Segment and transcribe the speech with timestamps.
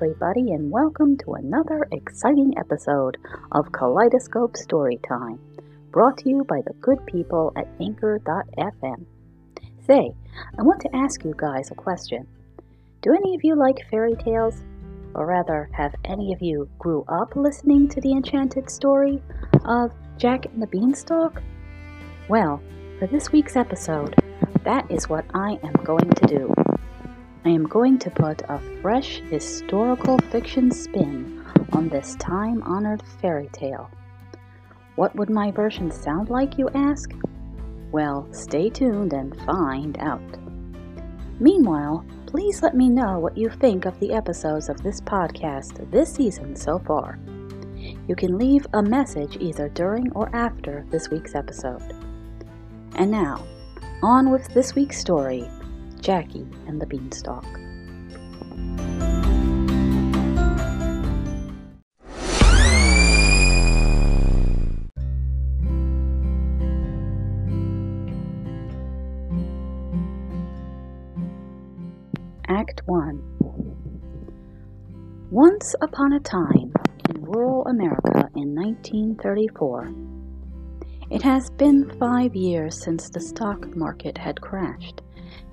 [0.00, 3.16] Everybody, and welcome to another exciting episode
[3.50, 5.40] of Kaleidoscope Storytime,
[5.90, 9.04] brought to you by the good people at Anchor.fm.
[9.84, 10.14] Say,
[10.56, 12.28] I want to ask you guys a question.
[13.02, 14.62] Do any of you like fairy tales?
[15.16, 19.20] Or rather, have any of you grew up listening to the enchanted story
[19.64, 21.42] of Jack and the Beanstalk?
[22.28, 22.62] Well,
[23.00, 24.14] for this week's episode,
[24.62, 26.67] that is what I am going to do.
[27.44, 33.48] I am going to put a fresh historical fiction spin on this time honored fairy
[33.52, 33.88] tale.
[34.96, 37.12] What would my version sound like, you ask?
[37.92, 40.20] Well, stay tuned and find out.
[41.38, 46.12] Meanwhile, please let me know what you think of the episodes of this podcast this
[46.12, 47.20] season so far.
[48.08, 51.94] You can leave a message either during or after this week's episode.
[52.96, 53.46] And now,
[54.02, 55.48] on with this week's story
[56.08, 57.44] Jackie and the Beanstalk.
[72.48, 73.22] Act 1
[75.30, 76.72] Once upon a time,
[77.10, 79.92] in rural America in 1934,
[81.10, 85.02] it has been five years since the stock market had crashed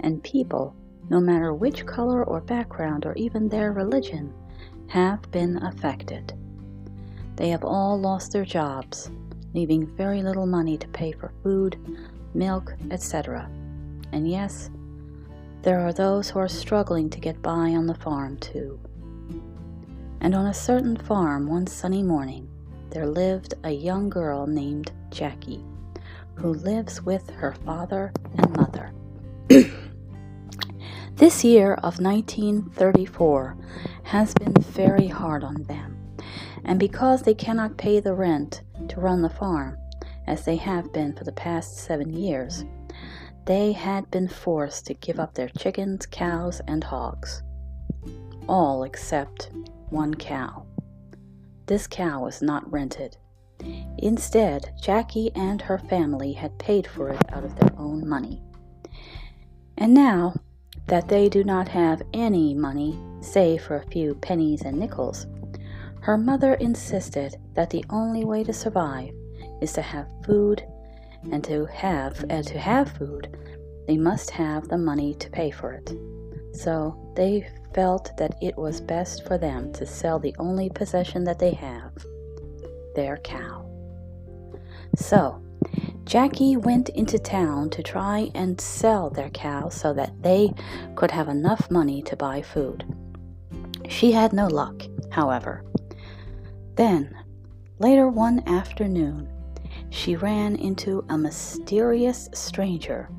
[0.00, 0.74] and people,
[1.10, 4.32] no matter which color or background or even their religion,
[4.88, 6.32] have been affected.
[7.36, 9.10] They have all lost their jobs,
[9.54, 11.78] leaving very little money to pay for food,
[12.34, 13.48] milk, etc.
[14.12, 14.70] And yes,
[15.62, 18.80] there are those who are struggling to get by on the farm too.
[20.20, 22.48] And on a certain farm one sunny morning,
[22.90, 25.64] there lived a young girl named Jackie,
[26.34, 28.92] who lives with her father and mother.
[31.18, 33.56] This year of 1934
[34.04, 36.14] has been very hard on them,
[36.64, 39.76] and because they cannot pay the rent to run the farm,
[40.28, 42.64] as they have been for the past seven years,
[43.46, 47.42] they had been forced to give up their chickens, cows, and hogs.
[48.48, 49.50] All except
[49.90, 50.66] one cow.
[51.66, 53.16] This cow was not rented.
[53.98, 58.40] Instead, Jackie and her family had paid for it out of their own money.
[59.76, 60.34] And now,
[60.88, 65.26] that they do not have any money save for a few pennies and nickels,
[66.00, 69.12] her mother insisted that the only way to survive
[69.60, 70.64] is to have food,
[71.32, 73.36] and to have and to have food,
[73.86, 75.92] they must have the money to pay for it.
[76.54, 81.38] So they felt that it was best for them to sell the only possession that
[81.38, 81.92] they have,
[82.94, 83.66] their cow.
[84.96, 85.42] So
[86.08, 90.50] Jackie went into town to try and sell their cow so that they
[90.94, 92.82] could have enough money to buy food.
[93.90, 95.62] She had no luck, however.
[96.76, 97.14] Then,
[97.78, 99.28] later one afternoon,
[99.90, 103.10] she ran into a mysterious stranger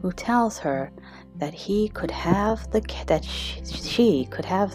[0.00, 0.90] who tells her
[1.36, 4.74] that he could have the that she, could have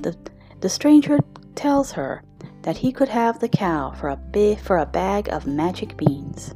[0.00, 0.16] the
[0.60, 1.18] the stranger
[1.54, 2.22] tells her
[2.62, 6.54] that he could have the cow for a for a bag of magic beans.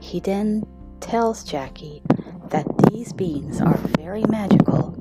[0.00, 0.66] He then
[1.00, 2.02] tells Jackie
[2.48, 4.94] that these beans are very magical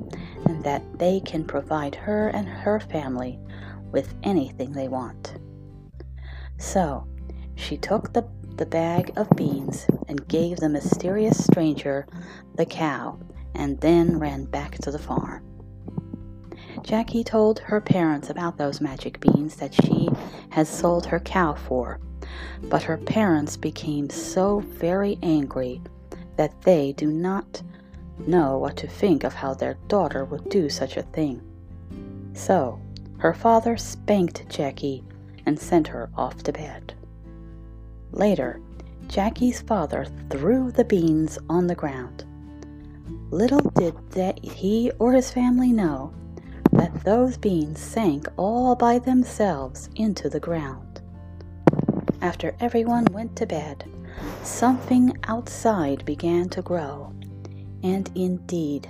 [0.46, 3.40] and that they can provide her and her family
[3.92, 5.36] with anything they want.
[6.58, 7.08] So,
[7.56, 8.28] she took the,
[8.58, 12.06] the bag of beans and gave the mysterious stranger
[12.56, 13.20] the cow
[13.56, 15.46] and then ran back to the farm.
[16.84, 20.10] Jackie told her parents about those magic beans that she
[20.50, 22.00] has sold her cow for
[22.64, 25.82] but her parents became so very angry
[26.36, 27.62] that they do not
[28.28, 31.42] know what to think of how their daughter would do such a thing.
[32.34, 32.80] So,
[33.18, 35.04] her father spanked Jackie
[35.46, 36.94] and sent her off to bed.
[38.12, 38.62] Later,
[39.08, 42.26] Jackie's father threw the beans on the ground.
[43.32, 46.14] Little did that he or his family know
[46.72, 50.89] that those beans sank all by themselves into the ground
[52.22, 53.90] after everyone went to bed,
[54.44, 57.14] something outside began to grow.
[57.84, 58.90] And indeed,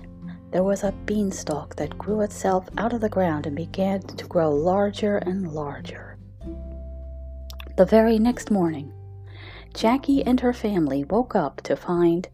[0.51, 4.51] there was a beanstalk that grew itself out of the ground and began to grow
[4.51, 6.17] larger and larger.
[7.77, 8.91] The very next morning,
[9.73, 12.27] Jackie and her family woke up to find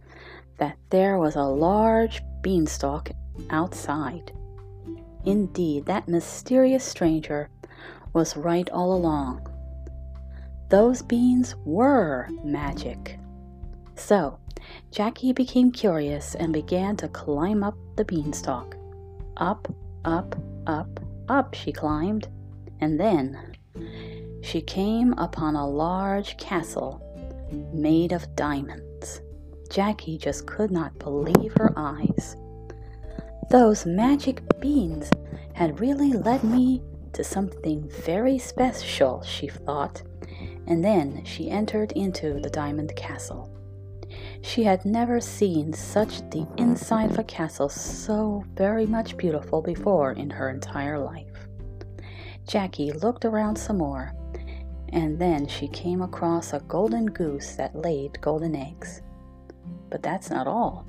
[0.57, 3.11] that there was a large beanstalk
[3.49, 4.31] outside.
[5.25, 7.49] Indeed, that mysterious stranger
[8.13, 9.47] was right all along
[10.75, 13.17] those beans were magic.
[13.95, 14.37] So,
[14.91, 18.75] Jackie became curious and began to climb up the beanstalk.
[19.37, 19.73] Up
[20.03, 20.35] Up,
[20.67, 20.99] up,
[21.29, 22.27] up she climbed,
[22.81, 23.55] and then
[24.43, 26.99] she came upon a large castle
[27.73, 29.21] made of diamonds.
[29.71, 32.35] Jackie just could not believe her eyes.
[33.49, 35.09] Those magic beans
[35.53, 36.81] had really led me
[37.13, 40.03] to something very special, she thought,
[40.67, 43.51] and then she entered into the diamond castle.
[44.41, 50.13] She had never seen such the inside of a castle so very much beautiful before
[50.13, 51.47] in her entire life.
[52.47, 54.13] Jackie looked around some more,
[54.89, 59.01] and then she came across a golden goose that laid golden eggs.
[59.89, 60.87] But that's not all.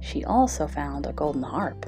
[0.00, 1.86] She also found a golden harp.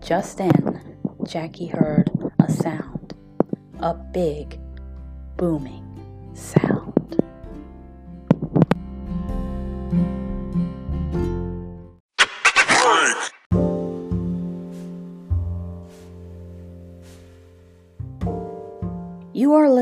[0.00, 2.10] Just then, Jackie heard
[2.40, 3.14] a sound,
[3.80, 4.60] a big,
[5.36, 5.87] booming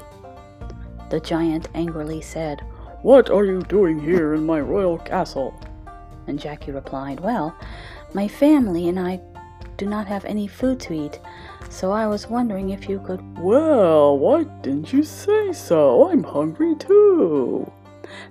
[1.14, 2.62] The giant angrily said,
[3.02, 5.54] What are you doing here in my royal castle?
[6.26, 7.56] And Jackie replied, Well,
[8.14, 9.20] my family and I
[9.76, 11.20] do not have any food to eat,
[11.70, 13.22] so I was wondering if you could.
[13.38, 16.10] Well, why didn't you say so?
[16.10, 17.70] I'm hungry too.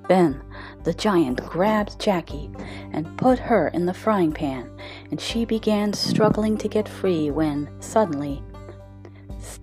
[0.10, 0.42] Then
[0.84, 2.52] the giant grabbed Jackie
[2.92, 4.70] and put her in the frying pan,
[5.10, 8.44] and she began struggling to get free when, suddenly,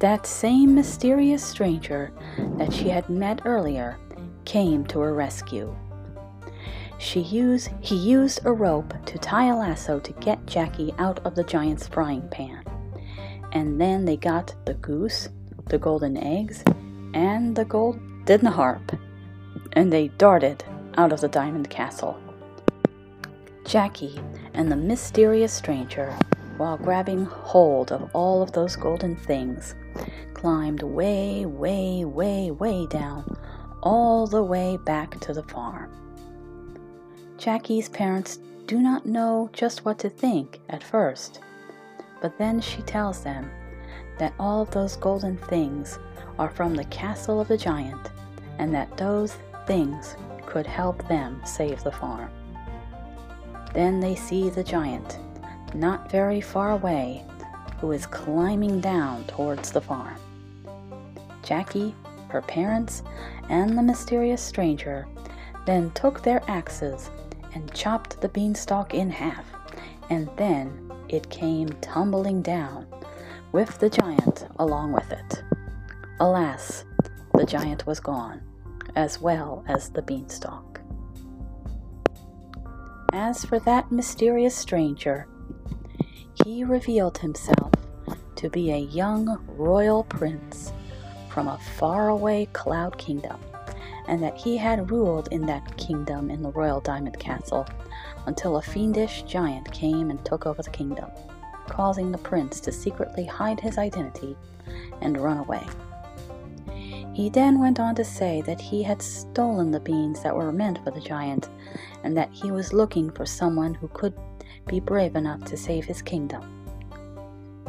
[0.00, 2.12] that same mysterious stranger
[2.58, 3.98] that she had met earlier
[4.44, 5.74] came to her rescue.
[6.98, 11.34] She used, he used a rope to tie a lasso to get Jackie out of
[11.34, 12.62] the giant's frying pan.
[13.52, 15.28] And then they got the goose,
[15.66, 16.62] the golden eggs,
[17.14, 18.92] and the golden harp,
[19.72, 20.62] and they darted
[20.96, 22.18] out of the diamond castle.
[23.64, 24.20] Jackie
[24.52, 26.16] and the mysterious stranger,
[26.60, 29.74] while grabbing hold of all of those golden things,
[30.34, 33.34] climbed way, way, way, way down,
[33.82, 35.90] all the way back to the farm.
[37.38, 41.40] Jackie's parents do not know just what to think at first,
[42.20, 43.50] but then she tells them
[44.18, 45.98] that all of those golden things
[46.38, 48.10] are from the castle of the giant
[48.58, 50.14] and that those things
[50.44, 52.30] could help them save the farm.
[53.72, 55.18] Then they see the giant,
[55.74, 57.24] not very far away,
[57.80, 60.16] who is climbing down towards the farm.
[61.42, 61.94] Jackie,
[62.28, 63.02] her parents,
[63.48, 65.06] and the mysterious stranger
[65.66, 67.10] then took their axes
[67.54, 69.44] and chopped the beanstalk in half,
[70.10, 72.86] and then it came tumbling down,
[73.52, 75.42] with the giant along with it.
[76.20, 76.84] Alas,
[77.34, 78.40] the giant was gone,
[78.94, 80.80] as well as the beanstalk.
[83.12, 85.26] As for that mysterious stranger,
[86.44, 87.70] he revealed himself
[88.36, 90.72] to be a young royal prince
[91.28, 93.38] from a faraway cloud kingdom
[94.08, 97.66] and that he had ruled in that kingdom in the royal diamond castle
[98.26, 101.10] until a fiendish giant came and took over the kingdom,
[101.68, 104.36] causing the prince to secretly hide his identity
[105.00, 105.64] and run away.
[107.12, 110.82] He then went on to say that he had stolen the beans that were meant
[110.82, 111.48] for the giant,
[112.02, 114.14] and that he was looking for someone who could
[114.70, 116.42] be brave enough to save his kingdom.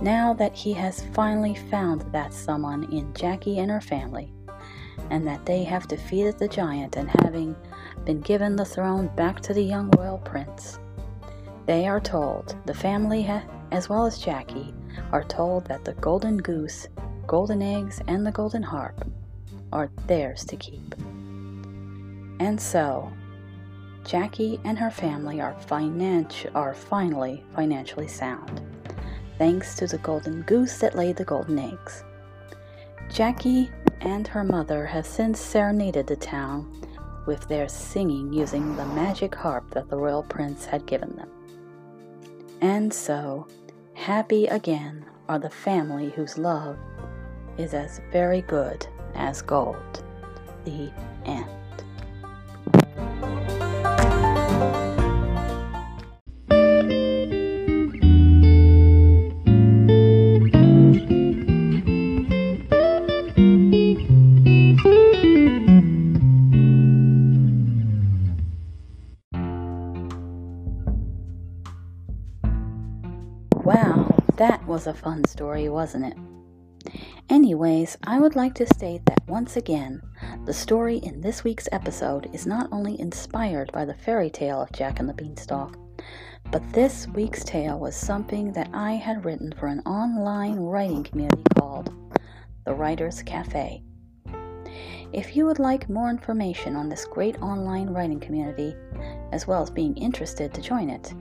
[0.02, 4.32] Now that he has finally found that someone in Jackie and her family,
[5.10, 7.56] and that they have defeated the giant and having
[8.06, 10.80] been given the throne back to the young royal prince,
[11.66, 13.30] they are told, the family
[13.72, 14.74] as well as Jackie,
[15.12, 16.88] are told that the golden goose,
[17.26, 19.08] golden eggs, and the golden harp
[19.74, 20.96] are theirs to keep.
[22.40, 23.12] And so,
[24.04, 28.62] Jackie and her family are, financi- are finally financially sound,
[29.38, 32.04] thanks to the golden goose that laid the golden eggs.
[33.10, 33.70] Jackie
[34.02, 36.82] and her mother have since serenaded the town
[37.26, 41.30] with their singing using the magic harp that the royal prince had given them.
[42.62, 43.48] And so,
[43.94, 46.78] happy again are the family whose love
[47.58, 50.04] is as very good as gold.
[50.66, 50.92] The
[51.26, 51.61] end.
[74.72, 76.94] Was a fun story, wasn't it?
[77.30, 80.02] Anyways, I would like to state that once again,
[80.46, 84.72] the story in this week's episode is not only inspired by the fairy tale of
[84.72, 85.78] Jack and the Beanstalk,
[86.52, 91.44] but this week's tale was something that I had written for an online writing community
[91.60, 91.94] called
[92.64, 93.84] The Writers Cafe.
[95.12, 98.74] If you would like more information on this great online writing community,
[99.34, 101.14] as well as being interested to join it,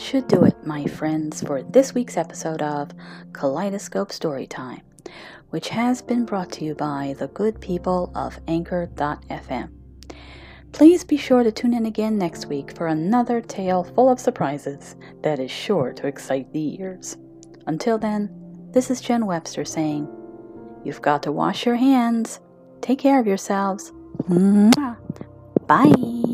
[0.00, 2.90] should do it, my friends, for this week's episode of
[3.32, 4.82] Kaleidoscope Storytime,
[5.50, 9.70] which has been brought to you by the good people of Anchor.fm.
[10.72, 14.96] Please be sure to tune in again next week for another tale full of surprises
[15.22, 17.16] that is sure to excite the ears.
[17.66, 18.30] Until then,
[18.72, 20.06] this is Jen Webster saying,
[20.84, 22.40] You've got to wash your hands.
[22.80, 23.92] Take care of yourselves.
[25.66, 26.27] Bye.